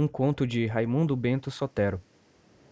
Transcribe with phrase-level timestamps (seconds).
[0.00, 2.00] Um conto de Raimundo Bento Sotero.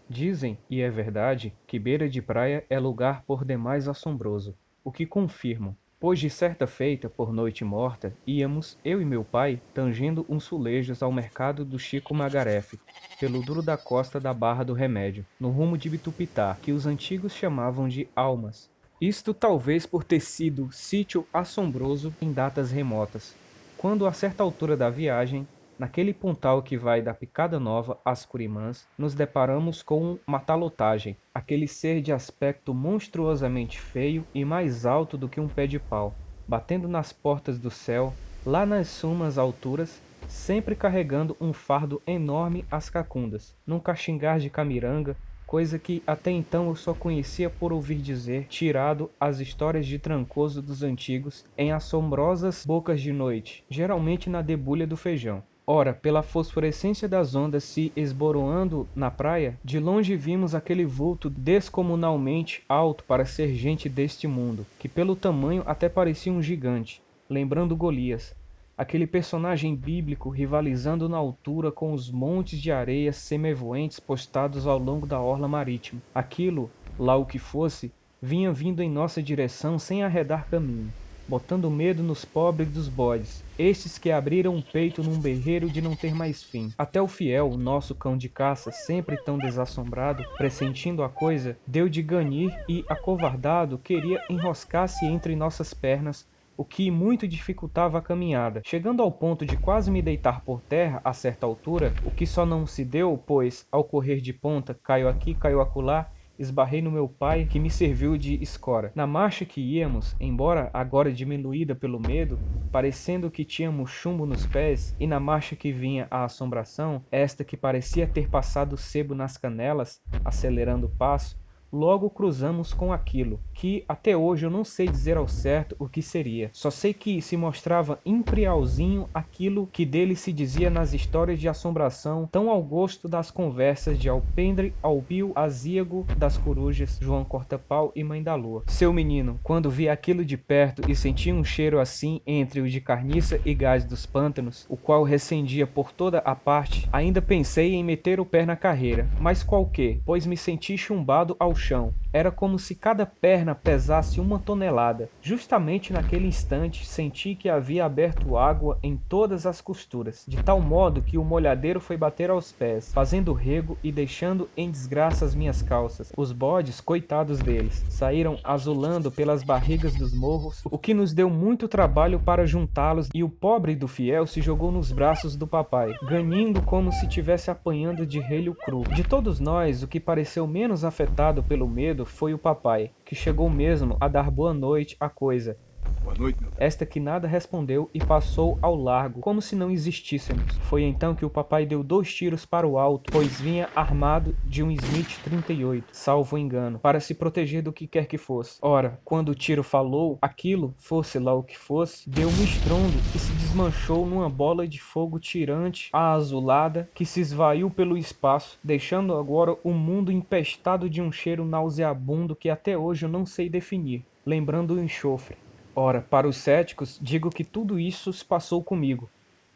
[0.08, 5.04] Dizem, e é verdade, que beira de praia é lugar por demais assombroso, o que
[5.04, 10.44] confirmo, pois de certa feita, por noite morta, íamos, eu e meu pai, tangendo uns
[10.44, 12.80] sulejos ao mercado do Chico Magarefe,
[13.20, 17.34] pelo duro da costa da Barra do Remédio, no rumo de Bitupitá, que os antigos
[17.34, 18.70] chamavam de Almas.
[18.98, 23.36] Isto talvez por ter sido sítio assombroso em datas remotas,
[23.76, 25.46] quando a certa altura da viagem
[25.78, 31.68] Naquele pontal que vai da Picada Nova às Curimãs, nos deparamos com uma talotagem, aquele
[31.68, 36.12] ser de aspecto monstruosamente feio e mais alto do que um pé de pau,
[36.48, 38.12] batendo nas portas do céu,
[38.44, 45.16] lá nas sumas alturas, sempre carregando um fardo enorme às cacundas, num caxingar de camiranga,
[45.46, 50.60] coisa que até então eu só conhecia por ouvir dizer, tirado as histórias de Trancoso
[50.60, 55.40] dos antigos em assombrosas bocas de noite, geralmente na debulha do feijão.
[55.70, 62.62] Ora, pela fosforescência das ondas se esboroando na praia, de longe vimos aquele vulto descomunalmente
[62.66, 68.34] alto para ser gente deste mundo, que pelo tamanho até parecia um gigante, lembrando Golias,
[68.78, 75.06] aquele personagem bíblico rivalizando na altura com os montes de areia semevoentes postados ao longo
[75.06, 76.00] da orla marítima.
[76.14, 80.90] Aquilo, lá o que fosse, vinha vindo em nossa direção sem arredar caminho
[81.28, 85.94] botando medo nos pobres dos bodes, estes que abriram o peito num berreiro de não
[85.94, 86.72] ter mais fim.
[86.78, 92.02] Até o fiel, nosso cão de caça, sempre tão desassombrado, pressentindo a coisa, deu de
[92.02, 99.00] ganir e, acovardado, queria enroscar-se entre nossas pernas, o que muito dificultava a caminhada, chegando
[99.00, 102.66] ao ponto de quase me deitar por terra a certa altura, o que só não
[102.66, 107.46] se deu, pois, ao correr de ponta, caiu aqui, caiu acolá, esbarrei no meu pai,
[107.46, 108.92] que me serviu de escora.
[108.94, 112.38] Na marcha que íamos, embora agora diminuída pelo medo,
[112.70, 117.56] parecendo que tínhamos chumbo nos pés, e na marcha que vinha a assombração, esta que
[117.56, 121.38] parecia ter passado sebo nas canelas, acelerando o passo,
[121.72, 126.00] logo cruzamos com aquilo, que até hoje eu não sei dizer ao certo o que
[126.00, 126.50] seria.
[126.52, 132.28] Só sei que se mostrava imprialzinho aquilo que dele se dizia nas histórias de assombração,
[132.30, 138.22] tão ao gosto das conversas de Alpendre, Albio, Azíago, das corujas, João Cortapau e Mãe
[138.22, 138.62] da Lua.
[138.66, 142.80] Seu menino, quando vi aquilo de perto e senti um cheiro assim entre o de
[142.80, 147.84] carniça e gás dos pântanos, o qual recendia por toda a parte, ainda pensei em
[147.84, 151.92] meter o pé na carreira, mas qual que, pois me senti chumbado ao chão.
[152.10, 155.10] Era como se cada perna pesasse uma tonelada.
[155.20, 161.02] Justamente naquele instante senti que havia aberto água em todas as costuras, de tal modo
[161.02, 165.60] que o molhadeiro foi bater aos pés, fazendo rego e deixando em desgraça as minhas
[165.60, 166.10] calças.
[166.16, 171.68] Os bodes, coitados deles, saíram azulando pelas barrigas dos morros, o que nos deu muito
[171.68, 176.62] trabalho para juntá-los, e o pobre do fiel se jogou nos braços do papai, ganhando
[176.62, 178.82] como se tivesse apanhando de relho cru.
[178.94, 183.48] De todos nós, o que pareceu menos afetado pelo medo foi o papai, que chegou
[183.48, 185.58] mesmo a dar boa noite à coisa,
[186.08, 190.56] Boa noite, meu esta que nada respondeu e passou ao largo, como se não existíssemos.
[190.62, 194.62] Foi então que o papai deu dois tiros para o alto, pois vinha armado de
[194.62, 198.58] um Smith 38, salvo engano, para se proteger do que quer que fosse.
[198.60, 203.18] Ora, quando o tiro falou, aquilo, fosse lá o que fosse, deu um estrondo e
[203.18, 209.14] se desmanchou numa bola de fogo tirante, a azulada, que se esvaiu pelo espaço, deixando
[209.14, 214.04] agora o mundo empestado de um cheiro nauseabundo que até hoje eu não sei definir,
[214.24, 215.36] lembrando o enxofre.
[215.74, 219.08] Ora, para os céticos, digo que tudo isso se passou comigo,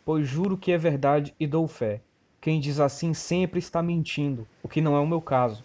[0.04, 2.00] pois juro que é verdade e dou fé.
[2.40, 5.64] Quem diz assim sempre está mentindo, o que não é o meu caso.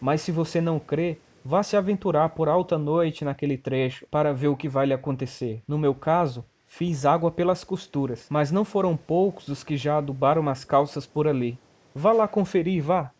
[0.00, 4.48] Mas se você não crê, vá se aventurar por alta noite naquele trecho para ver
[4.48, 5.62] o que vai lhe acontecer.
[5.66, 10.48] No meu caso, fiz água pelas costuras, mas não foram poucos os que já adubaram
[10.48, 11.58] as calças por ali.
[11.94, 13.10] Vá lá conferir, vá.